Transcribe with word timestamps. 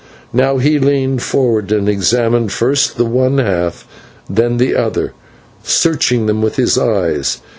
Now 0.33 0.57
he 0.57 0.79
leaned 0.79 1.21
forward, 1.21 1.71
and 1.71 1.87
examined 1.87 2.51
first 2.51 2.97
the 2.97 3.05
one 3.05 3.37
half 3.37 3.87
and 4.27 4.35
then 4.35 4.57
the 4.57 4.75
other, 4.75 5.13
searching 5.63 6.25
them 6.25 6.37
both 6.37 6.45
with 6.55 6.55
his 6.55 6.75
eyes. 6.75 7.39